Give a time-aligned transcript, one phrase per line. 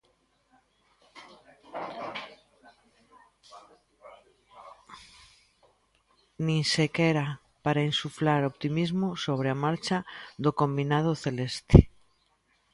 [6.45, 7.27] Nin sequera
[7.65, 9.97] para insuflar optimismo sobre a marcha
[10.43, 11.77] do combinado celeste.